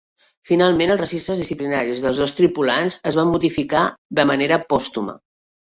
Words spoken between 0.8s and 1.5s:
els registres